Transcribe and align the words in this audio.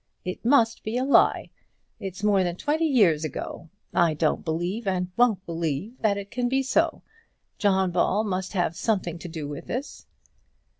"It 0.25 0.43
must 0.43 0.81
be 0.83 0.97
a 0.97 1.05
lie. 1.05 1.51
It's 1.99 2.23
more 2.23 2.43
than 2.43 2.55
twenty 2.55 2.87
years 2.87 3.23
ago. 3.23 3.69
I 3.93 4.15
don't 4.15 4.43
believe 4.43 4.87
and 4.87 5.11
won't 5.15 5.45
believe 5.45 6.01
that 6.01 6.17
it 6.17 6.31
can 6.31 6.49
be 6.49 6.63
so. 6.63 7.03
John 7.59 7.91
Ball 7.91 8.23
must 8.23 8.53
have 8.53 8.75
something 8.75 9.19
to 9.19 9.27
do 9.27 9.47
with 9.47 9.67
this." 9.67 10.07